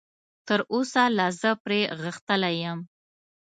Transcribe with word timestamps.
تراوسه 0.47 1.03
لا 1.17 1.27
زه 1.39 1.51
پرې 1.63 1.79
غښتلی 2.01 2.55
یم. 2.63 2.79